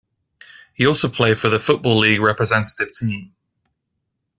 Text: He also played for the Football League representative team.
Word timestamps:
He 0.73 0.87
also 0.87 1.09
played 1.09 1.37
for 1.37 1.49
the 1.49 1.59
Football 1.59 1.99
League 1.99 2.21
representative 2.21 2.91
team. 2.91 3.35